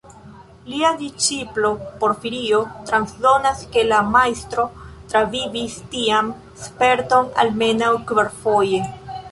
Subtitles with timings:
[0.69, 1.69] Lia disĉiplo
[2.03, 4.67] Porfirio transdonas ke la majstro
[5.13, 6.35] travivis tian
[6.65, 8.85] sperton almenaŭ kvarfoje.